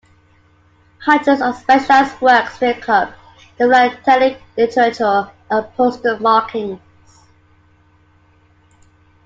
[1.01, 3.13] Hundreds of specialized works make up
[3.59, 6.79] the philatelic literature of postal markings.